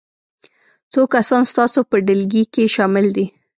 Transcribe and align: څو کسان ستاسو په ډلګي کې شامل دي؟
څو 0.91 1.01
کسان 1.13 1.43
ستاسو 1.51 1.79
په 1.89 1.95
ډلګي 2.05 2.43
کې 2.53 2.63
شامل 2.75 3.05
دي؟ 3.15 3.25